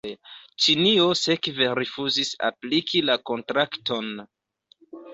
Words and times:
Ĉinio 0.63 1.03
sekve 1.19 1.69
rifuzis 1.81 2.33
apliki 2.51 3.05
la 3.13 3.21
kontrakton. 3.33 4.15